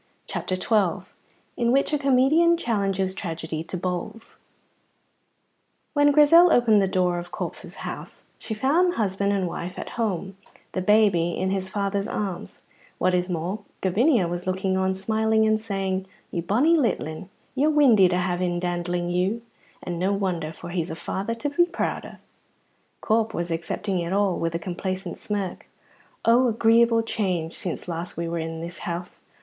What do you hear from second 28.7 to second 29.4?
house!